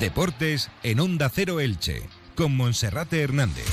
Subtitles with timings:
[0.00, 2.04] Deportes en Onda Cero Elche,
[2.36, 3.66] con Monserrate Hernández.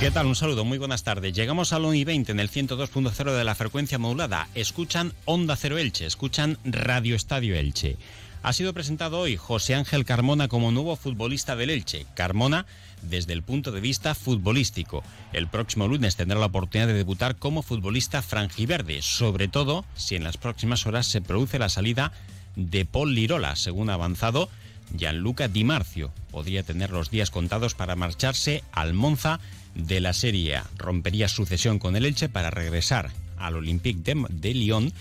[0.00, 0.26] ¿Qué tal?
[0.26, 1.34] Un saludo, muy buenas tardes.
[1.34, 4.48] Llegamos al 1 y 20 en el 102.0 de la frecuencia modulada.
[4.54, 7.98] Escuchan Onda Cero Elche, escuchan Radio Estadio Elche.
[8.42, 12.06] Ha sido presentado hoy José Ángel Carmona como nuevo futbolista del Elche.
[12.14, 12.64] Carmona
[13.08, 15.02] desde el punto de vista futbolístico.
[15.32, 20.24] El próximo lunes tendrá la oportunidad de debutar como futbolista franjiverde, sobre todo si en
[20.24, 22.12] las próximas horas se produce la salida
[22.56, 24.48] de Paul Lirola, según ha avanzado
[24.96, 26.12] Gianluca Di Marcio.
[26.30, 29.40] Podría tener los días contados para marcharse al Monza
[29.74, 30.66] de la Serie A.
[30.76, 34.92] Rompería sucesión con el Elche para regresar al Olympique de, Lyon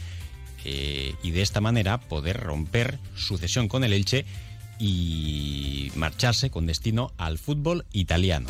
[0.65, 4.26] eh, y de esta manera poder romper sucesión con el Elche
[4.79, 8.49] y marcharse con destino al fútbol italiano.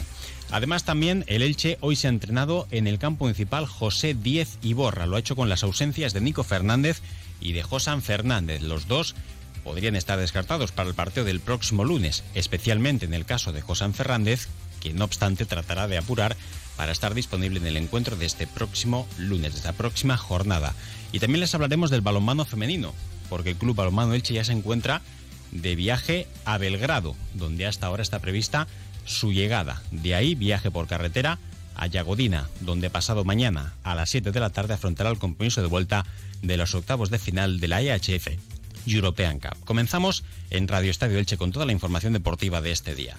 [0.52, 5.06] Además también el Elche hoy se ha entrenado en el campo municipal José Díez Iborra.
[5.06, 7.02] Lo ha hecho con las ausencias de Nico Fernández
[7.42, 8.62] y de Josan Fernández.
[8.62, 9.16] Los dos
[9.64, 13.94] podrían estar descartados para el partido del próximo lunes, especialmente en el caso de Josan
[13.94, 14.48] Fernández,
[14.80, 16.38] que no obstante tratará de apurar
[16.78, 20.76] para estar disponible en el encuentro de este próximo lunes, de esta próxima jornada.
[21.12, 22.94] Y también les hablaremos del balonmano femenino,
[23.30, 25.02] porque el Club Balonmano Elche ya se encuentra
[25.62, 28.68] de viaje a Belgrado, donde hasta ahora está prevista
[29.06, 29.82] su llegada.
[29.92, 31.40] De ahí viaje por carretera
[31.76, 35.68] a Yagodina, donde pasado mañana a las 7 de la tarde afrontará el compromiso de
[35.68, 36.06] vuelta
[36.42, 38.40] de los octavos de final de la IHF e
[38.88, 39.58] European Cup.
[39.66, 43.18] Comenzamos en Radio Estadio Elche con toda la información deportiva de este día.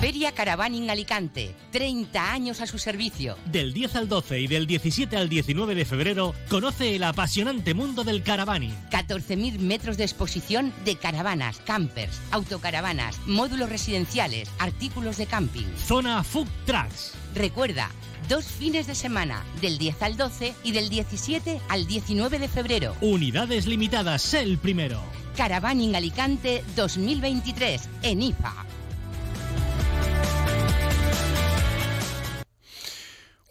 [0.00, 3.38] Feria Caravaning Alicante, 30 años a su servicio.
[3.46, 8.04] Del 10 al 12 y del 17 al 19 de febrero, conoce el apasionante mundo
[8.04, 8.74] del caravaning.
[8.90, 15.66] 14.000 metros de exposición de caravanas, campers, autocaravanas, módulos residenciales, artículos de camping.
[15.78, 17.14] Zona Food Trucks.
[17.34, 17.90] Recuerda,
[18.28, 22.94] dos fines de semana, del 10 al 12 y del 17 al 19 de febrero.
[23.00, 25.00] Unidades limitadas, el primero.
[25.38, 28.65] Caravaning Alicante 2023, en IFA.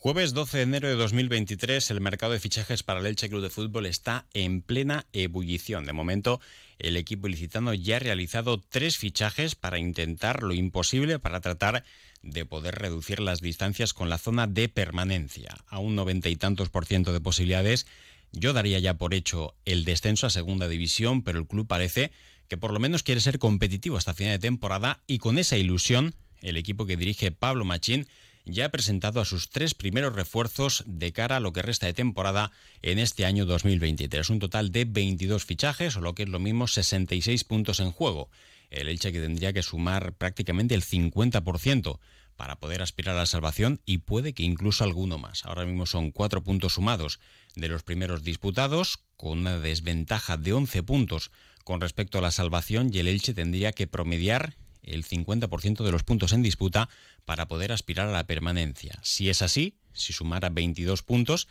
[0.05, 3.49] Jueves 12 de enero de 2023, el mercado de fichajes para el Elche Club de
[3.49, 5.87] Fútbol está en plena ebullición.
[5.87, 6.39] De momento,
[6.77, 11.83] el equipo ilicitano ya ha realizado tres fichajes para intentar lo imposible para tratar
[12.21, 15.55] de poder reducir las distancias con la zona de permanencia.
[15.65, 17.87] A un noventa y tantos por ciento de posibilidades,
[18.31, 22.11] yo daría ya por hecho el descenso a segunda división, pero el club parece
[22.47, 26.13] que por lo menos quiere ser competitivo hasta final de temporada y con esa ilusión,
[26.43, 28.05] el equipo que dirige Pablo Machín
[28.45, 31.93] ya ha presentado a sus tres primeros refuerzos de cara a lo que resta de
[31.93, 32.51] temporada
[32.81, 34.29] en este año 2023.
[34.29, 38.29] Un total de 22 fichajes, o lo que es lo mismo, 66 puntos en juego.
[38.69, 41.99] El Elche que tendría que sumar prácticamente el 50%
[42.35, 45.45] para poder aspirar a la salvación y puede que incluso alguno más.
[45.45, 47.19] Ahora mismo son cuatro puntos sumados
[47.55, 51.31] de los primeros disputados, con una desventaja de 11 puntos
[51.63, 54.55] con respecto a la salvación y el Elche tendría que promediar
[54.85, 56.89] el 50% de los puntos en disputa
[57.25, 58.99] para poder aspirar a la permanencia.
[59.03, 61.47] Si es así, si sumara 22 puntos,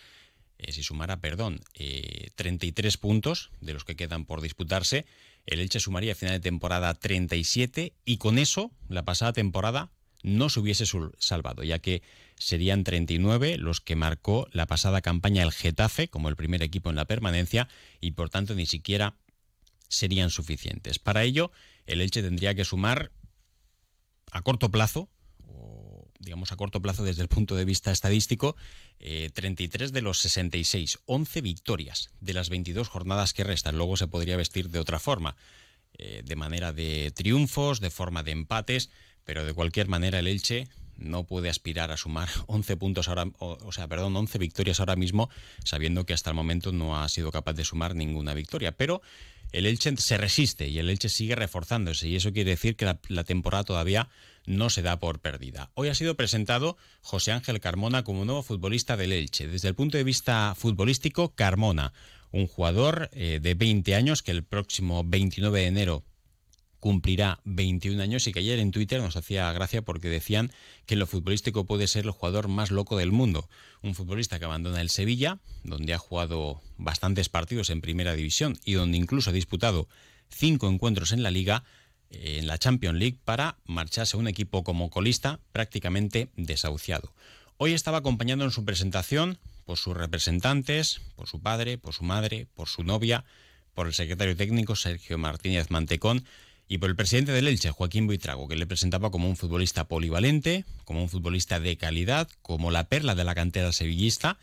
[0.59, 1.61] eh, si sumara, perdón,
[2.35, 5.07] 33 eh, puntos de los que quedan por disputarse,
[5.47, 9.91] el Elche sumaría a final de temporada 37 y con eso la pasada temporada
[10.23, 10.87] no se hubiese
[11.19, 12.03] salvado, ya que
[12.37, 16.97] serían 39 los que marcó la pasada campaña el Getafe como el primer equipo en
[16.97, 17.69] la permanencia
[18.01, 19.17] y por tanto ni siquiera
[19.89, 20.99] serían suficientes.
[20.99, 21.53] Para ello,
[21.87, 23.13] el Elche tendría que sumar
[24.35, 25.09] a corto plazo,
[25.47, 28.57] o digamos a corto plazo desde el punto de vista estadístico,
[28.99, 33.77] 33 eh, de los 66, 11 victorias de las 22 jornadas que restan.
[33.77, 35.37] Luego se podría vestir de otra forma,
[35.97, 38.91] eh, de manera de triunfos, de forma de empates,
[39.23, 43.73] pero de cualquier manera el Elche no puede aspirar a sumar 11 puntos ahora, o,
[43.73, 45.31] sea, perdón, 11 victorias ahora mismo,
[45.65, 48.73] sabiendo que hasta el momento no ha sido capaz de sumar ninguna victoria.
[48.73, 49.03] Pero
[49.53, 53.25] el Elche se resiste y el Elche sigue reforzándose y eso quiere decir que la,
[53.25, 54.09] temporada todavía
[54.47, 55.71] no se da por perdida.
[55.75, 59.47] Hoy ha sido presentado José Ángel Carmona como nuevo futbolista del Elche.
[59.47, 61.93] Desde el punto de vista futbolístico, Carmona,
[62.33, 66.05] un jugador eh, de 20 años que el próximo 29 de enero
[66.85, 70.53] cumplirá 21 años y que ayer en Twitter nos hacía gracia porque decían
[70.85, 73.49] que lo futbolístico puede ser el jugador más loco del mundo.
[73.81, 78.75] Un futbolista que abandona el Sevilla, donde ha jugado bastantes partidos en primera división y
[78.75, 79.89] donde incluso ha disputado
[80.29, 81.65] cinco encuentros en la liga,
[82.11, 87.15] eh, en la Champions League, para marcharse a un equipo como colista prácticamente desahuciado.
[87.57, 92.47] Hoy estaba acompañando en su presentación por sus representantes, por su padre, por su madre,
[92.55, 93.25] por su novia,
[93.73, 96.27] por el secretario técnico Sergio Martínez Mantecón,
[96.69, 100.65] y por el presidente del Elche, Joaquín Buitrago, que le presentaba como un futbolista polivalente,
[100.85, 104.39] como un futbolista de calidad, como la perla de la cantera sevillista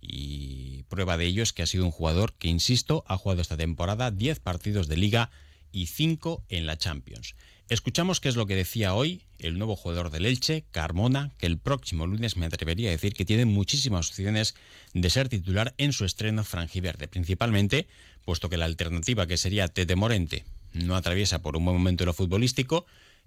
[0.00, 3.56] y prueba de ello es que ha sido un jugador que, insisto, ha jugado esta
[3.56, 5.30] temporada 10 partidos de liga
[5.72, 7.34] y 5 en la Champions.
[7.68, 11.58] Escuchamos qué es lo que decía hoy el nuevo jugador del Elche, Carmona, que el
[11.58, 14.54] próximo lunes me atrevería a decir que tiene muchísimas opciones
[14.92, 17.86] de ser titular en su estreno franjiverde, principalmente
[18.24, 22.14] puesto que la alternativa que sería Tete Morente no atraviesa por un buen momento lo
[22.14, 22.86] futbolístico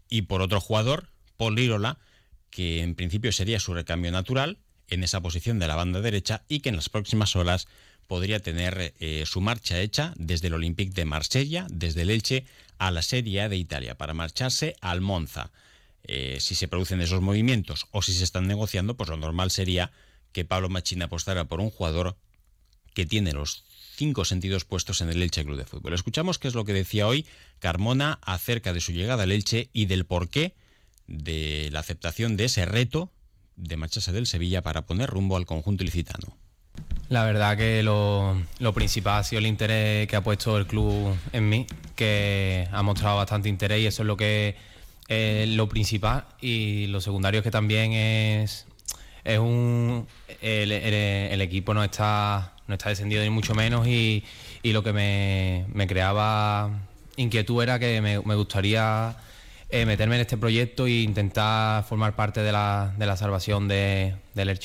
[0.10, 1.98] y por otro jugador, Paul Lirola,
[2.50, 6.60] que en principio sería su recambio natural en esa posición de la banda derecha y
[6.60, 7.68] que en las próximas horas
[8.08, 12.46] podría tener eh, su marcha hecha desde el Olympique de Marsella, desde el Elche
[12.78, 15.52] a la Serie A de Italia, para marcharse al Monza.
[16.04, 19.92] Eh, si se producen esos movimientos o si se están negociando, pues lo normal sería
[20.34, 22.18] que Pablo Machina apostara por un jugador
[22.94, 23.64] que tiene los
[23.96, 25.94] cinco sentidos puestos en el Elche Club de Fútbol.
[25.94, 27.26] Escuchamos qué es lo que decía hoy
[27.60, 30.56] Carmona acerca de su llegada al Elche y del porqué
[31.08, 33.12] de la aceptación de ese reto
[33.56, 36.38] de marcharse del Sevilla para poner rumbo al conjunto ilicitano.
[37.10, 38.36] La verdad que lo,
[38.74, 43.18] principal ha sido el interés que ha puesto el club en mí, que ha mostrado
[43.18, 44.56] bastante interés y eso es lo que
[45.08, 46.26] es lo principal.
[46.42, 48.66] Y lo secundario es que también es,
[49.24, 50.08] es un
[50.42, 54.24] el, equipo no está no está descendido ni mucho menos y,
[54.64, 56.70] lo que me, creaba
[57.18, 59.16] inquietud era que me, gustaría
[59.70, 64.16] eh, meterme en este proyecto e intentar formar parte de la, de la salvación de,
[64.36, 64.60] del.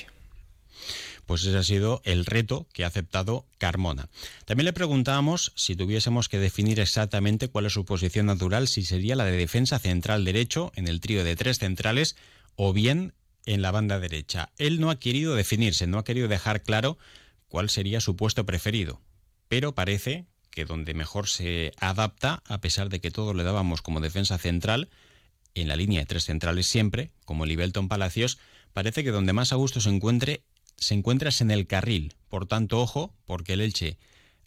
[1.27, 4.09] Pues ese ha sido el reto que ha aceptado Carmona.
[4.47, 9.15] También le preguntábamos si tuviésemos que definir exactamente cuál es su posición natural, si sería
[9.15, 12.17] la de defensa central derecho en el trío de tres centrales
[12.57, 13.13] o bien
[13.45, 14.49] en la banda derecha.
[14.57, 16.97] Él no ha querido definirse, no ha querido dejar claro
[17.49, 19.01] cuál sería su puesto preferido,
[19.49, 24.01] pero parece que donde mejor se adapta, a pesar de que todo le dábamos como
[24.01, 24.89] defensa central,
[25.55, 28.39] en la línea de tres centrales siempre, como Libelton Palacios,
[28.73, 30.45] parece que donde más a gusto se encuentre
[30.77, 32.15] se encuentras en el carril.
[32.29, 33.99] Por tanto, ojo, porque el Elche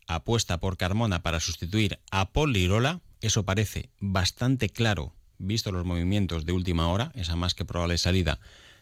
[0.07, 3.01] apuesta por Carmona para sustituir a Paul Lirola.
[3.19, 8.39] Eso parece bastante claro, visto los movimientos de última hora, esa más que probable salida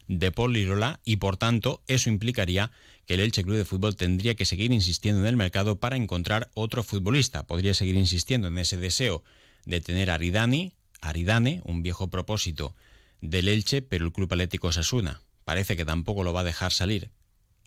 [0.09, 2.71] de Paul Lirola, y por tanto, eso implicaría
[3.05, 6.49] que el Elche Club de Fútbol tendría que seguir insistiendo en el mercado para encontrar
[6.55, 7.43] otro futbolista.
[7.43, 9.23] Podría seguir insistiendo en ese deseo
[9.65, 12.75] de tener a Aridani, Aridane, un viejo propósito
[13.21, 17.11] del Elche, pero el Club Atlético Sasuna parece que tampoco lo va a dejar salir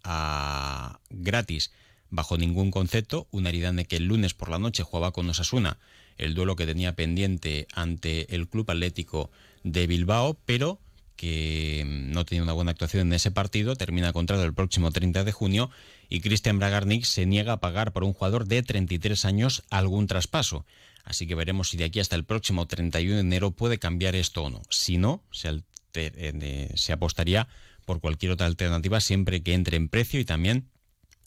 [0.02, 1.70] a gratis
[2.10, 3.28] bajo ningún concepto.
[3.30, 5.78] Una Aridane que el lunes por la noche jugaba con Osasuna,
[6.18, 9.30] el duelo que tenía pendiente ante el Club Atlético
[9.62, 10.80] de Bilbao, pero
[11.22, 15.30] que no tenía una buena actuación en ese partido, termina contrato el próximo 30 de
[15.30, 15.70] junio
[16.08, 20.66] y Christian Bragarnik se niega a pagar por un jugador de 33 años algún traspaso.
[21.04, 24.42] Así que veremos si de aquí hasta el próximo 31 de enero puede cambiar esto
[24.42, 24.62] o no.
[24.68, 25.62] Si no, se,
[25.94, 27.46] eh, se apostaría
[27.84, 30.70] por cualquier otra alternativa siempre que entre en precio y también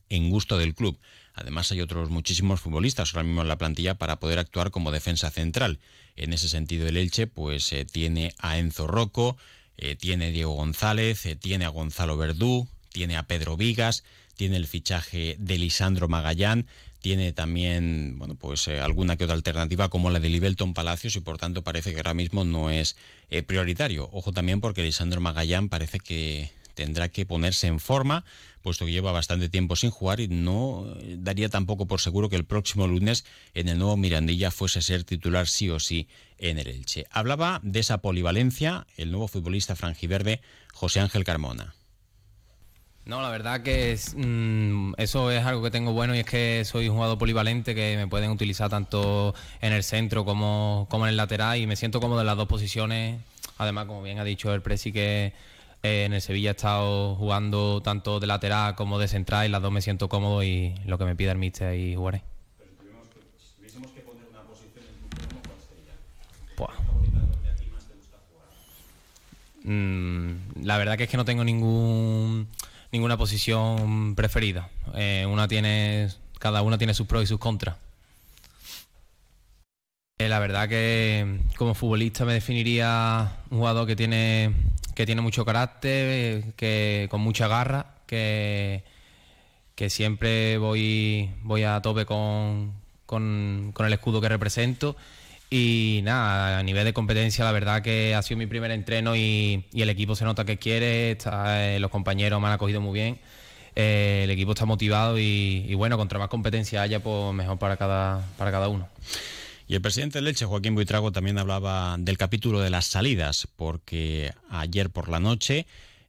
[0.10, 1.00] en gusto del club.
[1.36, 5.32] Además hay otros muchísimos futbolistas ahora mismo en la plantilla para poder actuar como defensa
[5.32, 5.80] central.
[6.18, 9.38] En ese sentido el Elche pues eh, tiene a Enzo Rocco,
[9.78, 14.04] eh, tiene Diego González, eh, tiene a Gonzalo Verdú, tiene a Pedro Vigas,
[14.36, 16.68] tiene el fichaje de Lisandro Magallán,
[17.02, 21.20] tiene también bueno, pues, eh, alguna que otra alternativa como la de Libelton Palacios y
[21.20, 22.96] por tanto parece que ahora mismo no es
[23.48, 24.10] prioritario.
[24.14, 28.24] Ojo también porque Lisandro Magallán parece que tendrá que ponerse en forma,
[28.62, 30.86] puesto que lleva bastante tiempo sin jugar y no
[31.18, 35.04] daría tampoco por seguro que el próximo lunes en el nuevo Mirandilla fuese a ser
[35.04, 37.06] titular sí o sí en el Elche.
[37.12, 40.42] Hablaba de esa polivalencia el nuevo futbolista franjiverde
[40.74, 41.76] José Ángel Carmona.
[43.06, 46.90] No, la verdad que mm, eso es algo que tengo bueno y es que soy
[46.90, 51.18] un jugador polivalente que me pueden utilizar tanto en el centro como, como en el
[51.18, 53.20] lateral y me siento cómodo en las dos posiciones.
[53.60, 55.34] Además, como bien ha dicho el Presi, que
[55.84, 59.62] eh, en el Sevilla he estado jugando tanto de lateral como de central y las
[59.62, 62.24] dos me siento cómodo y lo que me pida el míster ahí jugaré.
[69.66, 72.48] La verdad que es que no tengo ningún
[72.92, 74.70] ninguna posición preferida.
[74.96, 77.76] Eh, una tiene, cada una tiene sus pros y sus contras.
[80.18, 84.54] Eh, la verdad que como futbolista me definiría un jugador que tiene,
[84.96, 88.84] que tiene mucho carácter, que con mucha garra, que,
[89.76, 92.74] que siempre voy, voy a tope con,
[93.06, 94.96] con, con el escudo que represento
[95.50, 99.66] y nada, a nivel de competencia, la verdad que ha sido mi primer entreno y,
[99.74, 103.20] el equipo se nota que quiere, eh, los compañeros me han acogido muy bien,
[103.76, 108.26] eh, el equipo está motivado y, bueno, contra más competencia haya, pues mejor para cada,
[108.38, 108.88] para cada uno.
[109.68, 114.32] Y el presidente del Leche, Joaquín Buitrago, también hablaba del capítulo de las salidas, porque
[114.50, 115.66] ayer por la noche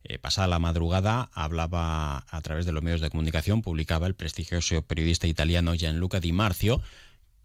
[0.09, 4.83] eh, pasada la madrugada hablaba a través de los medios de comunicación, publicaba el prestigioso
[4.83, 6.81] periodista italiano Gianluca Di Marzio,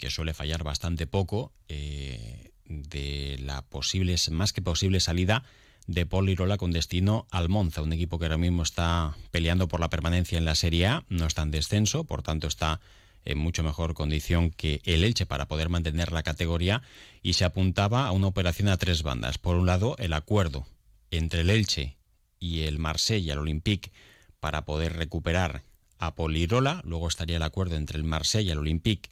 [0.02, 5.44] que suele fallar bastante poco, eh, de la posible, más que posible salida
[5.86, 9.80] de Paul Lirola con destino al Monza, un equipo que ahora mismo está peleando por
[9.80, 12.82] la permanencia en la Serie A, no está en descenso, por tanto está
[13.26, 16.82] en mucho mejor condición que el Elche para poder mantener la categoría
[17.22, 19.38] y se apuntaba a una operación a tres bandas.
[19.38, 20.66] Por un lado, el acuerdo
[21.12, 21.98] entre el Elche
[22.40, 23.92] y el Marsella, el Olympique,
[24.40, 25.62] para poder recuperar
[26.00, 26.82] a Polirola.
[26.86, 29.12] Luego estaría el acuerdo entre el Marsella, el Olympique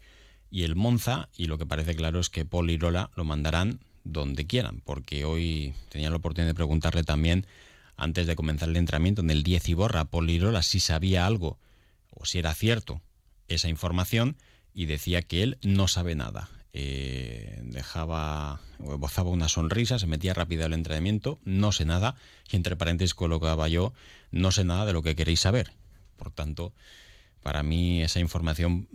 [0.51, 1.29] y el Monza.
[1.35, 6.09] Y lo que parece claro es que Polirola lo mandarán donde quieran, porque hoy tenía
[6.09, 7.45] la oportunidad de preguntarle también,
[7.97, 11.59] antes de comenzar el entrenamiento, en el 10 y borra, Polirola si sabía algo
[12.11, 13.01] o si era cierto
[13.47, 14.37] esa información
[14.73, 16.49] y decía que él no sabe nada.
[16.71, 22.15] Eh, dejaba, bozaba una sonrisa, se metía rápido al entrenamiento, no sé nada,
[22.49, 23.93] y entre paréntesis colocaba yo,
[24.31, 25.71] no sé nada de lo que queréis saber.
[26.15, 26.73] Por tanto,
[27.41, 28.87] para mí esa información,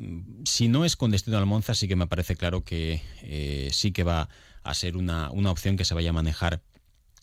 [0.44, 3.92] si no es con destino al Monza, sí que me parece claro que eh, sí
[3.92, 4.28] que va
[4.62, 6.62] a ser una, una opción que se vaya a manejar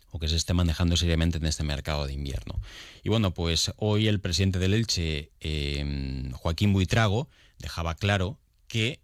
[0.09, 2.59] o que se esté manejando seriamente en este mercado de invierno.
[3.03, 8.99] Y bueno, pues hoy el presidente del Elche, eh, Joaquín Buitrago, dejaba claro que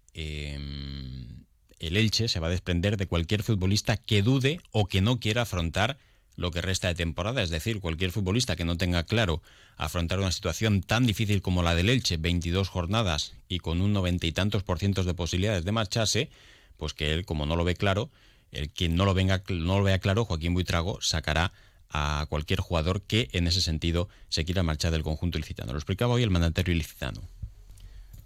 [1.78, 5.42] el Elche se va a desprender de cualquier futbolista que dude o que no quiera
[5.42, 5.98] afrontar
[6.38, 9.42] lo que resta de temporada, es decir, cualquier futbolista que no tenga claro
[9.76, 14.24] afrontar una situación tan difícil como la del Elche, 22 jornadas y con un noventa
[14.24, 16.30] y tantos por ciento de posibilidades de marcharse,
[16.76, 18.08] pues que él, como no lo ve claro,
[18.52, 21.52] el que no lo, venga, no lo vea claro, Joaquín Buitrago sacará
[21.90, 25.72] a cualquier jugador que en ese sentido se quiera marchar del conjunto ilicitano.
[25.72, 27.20] Lo explicaba hoy el mandatario ilicitano.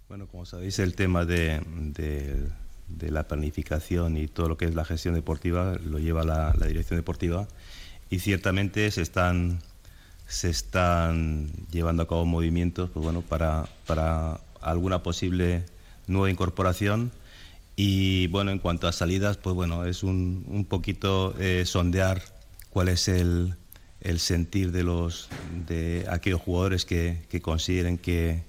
[0.07, 1.61] Bueno, como sabéis, el tema de
[2.87, 6.97] de la planificación y todo lo que es la gestión deportiva lo lleva la, dirección
[6.97, 7.47] deportiva
[8.13, 9.59] y ciertamente se están
[10.27, 15.65] se están llevando a cabo movimientos pues bueno para, para alguna posible
[16.05, 17.11] nueva incorporación
[17.75, 22.21] y bueno en cuanto a salidas pues bueno es un, un poquito eh, sondear
[22.69, 23.55] cuál es el,
[24.01, 25.29] el, sentir de los
[25.65, 28.43] de aquellos jugadores que, que consideren que,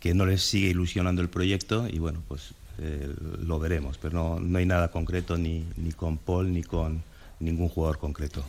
[0.00, 3.14] que no les sigue ilusionando el proyecto y bueno pues eh,
[3.46, 7.04] lo veremos, pero no, hay nada concreto ni, ni con Paul ni con
[7.38, 8.44] ningún jugador concreto.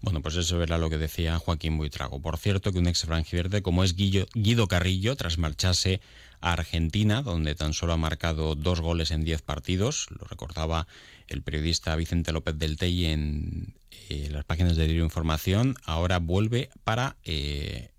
[0.00, 2.20] Bueno, pues eso era lo que decía Joaquín Buitrago.
[2.20, 6.00] Por cierto, que un ex franjiverde como es Guido Carrillo, tras marcharse
[6.40, 10.86] a Argentina, donde tan solo ha marcado dos goles en diez partidos, lo recordaba
[11.26, 13.74] el periodista Vicente López del Tey en
[14.08, 17.90] eh, las páginas de Diario Información, ahora vuelve para eh,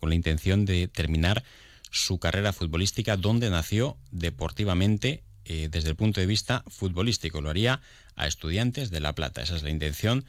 [0.00, 1.44] con la intención de terminar
[1.90, 7.40] su carrera futbolística, donde nació deportivamente eh, desde el punto de vista futbolístico.
[7.40, 7.80] Lo haría
[8.16, 9.42] a estudiantes de La Plata.
[9.42, 10.24] Esa es la intención,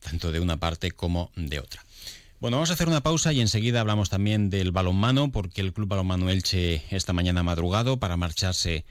[0.00, 1.84] tanto de una parte como de otra.
[2.40, 5.88] Bueno, vamos a hacer una pausa y enseguida hablamos también del balonmano, porque el Club
[5.88, 8.84] Balonmano Elche esta mañana madrugado para marcharse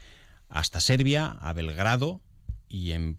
[0.49, 2.19] hasta Serbia, a Belgrado,
[2.69, 3.17] y en,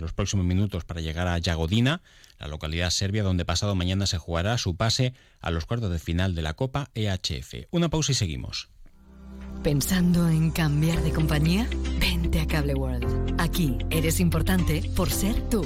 [0.00, 2.02] los próximos minutos para llegar a Yagodina,
[2.38, 6.34] la localidad serbia donde pasado mañana se jugará su pase a los cuartos de final
[6.34, 7.68] de la Copa EHF.
[7.70, 8.68] Una pausa y seguimos.
[9.62, 11.68] ¿Pensando en cambiar de compañía?
[12.00, 13.36] Vente a Cable World.
[13.38, 15.64] Aquí eres importante por ser tú.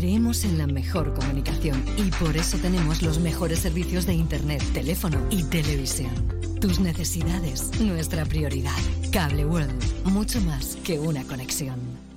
[0.00, 5.18] Creemos en la mejor comunicación y por eso tenemos los mejores servicios de Internet, teléfono
[5.28, 6.10] y televisión.
[6.58, 8.78] Tus necesidades, nuestra prioridad.
[9.12, 12.09] Cable World, mucho más que una conexión.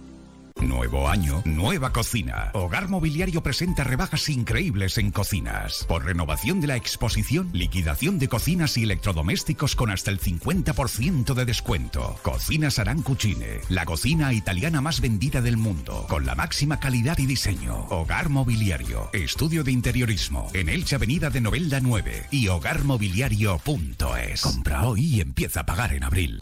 [0.67, 2.49] Nuevo año, nueva cocina.
[2.53, 5.85] Hogar Mobiliario presenta rebajas increíbles en cocinas.
[5.87, 11.45] Por renovación de la exposición, liquidación de cocinas y electrodomésticos con hasta el 50% de
[11.45, 12.15] descuento.
[12.21, 17.85] Cocinas Arancucine, la cocina italiana más vendida del mundo, con la máxima calidad y diseño.
[17.89, 24.41] Hogar Mobiliario, estudio de interiorismo, en Elche Avenida de Novelda 9 y hogarmobiliario.es.
[24.41, 26.41] Compra hoy y empieza a pagar en abril.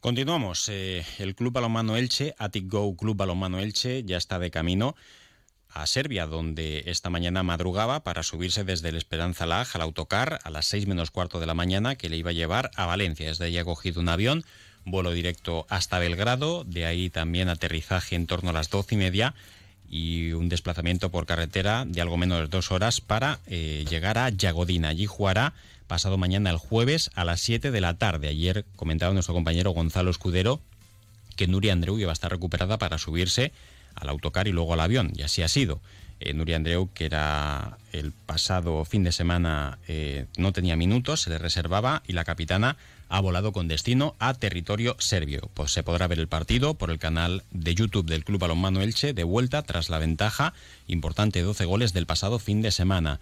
[0.00, 0.66] Continuamos.
[0.70, 4.96] Eh, el Club Balonmano Elche, Atic Go Club Balonmano Elche, ya está de camino
[5.68, 10.48] a Serbia, donde esta mañana madrugaba para subirse desde el Esperanza Lag al autocar a
[10.48, 13.28] las seis menos cuarto de la mañana que le iba a llevar a Valencia.
[13.28, 14.42] Desde ahí ha cogido un avión,
[14.86, 19.34] vuelo directo hasta Belgrado, de ahí también aterrizaje en torno a las doce y media
[19.90, 24.30] y un desplazamiento por carretera de algo menos de dos horas para eh, llegar a
[24.30, 24.88] Yagodina.
[24.88, 25.52] Allí jugará
[25.88, 28.28] pasado mañana el jueves a las 7 de la tarde.
[28.28, 30.60] Ayer comentaba nuestro compañero Gonzalo Escudero
[31.36, 33.52] que Nuria Andreu iba a estar recuperada para subirse
[33.94, 35.80] al autocar y luego al avión, y así ha sido.
[36.20, 41.30] Eh, Nuria Andreu, que era el pasado fin de semana, eh, no tenía minutos, se
[41.30, 42.76] le reservaba y la capitana
[43.10, 45.50] ha volado con destino a territorio serbio.
[45.52, 49.12] Pues se podrá ver el partido por el canal de YouTube del Club Balonmano Elche
[49.12, 50.54] de vuelta tras la ventaja
[50.86, 53.20] importante de 12 goles del pasado fin de semana.